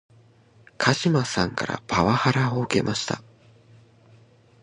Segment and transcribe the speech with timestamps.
[0.79, 3.21] 鹿島さんからパワハラを受けました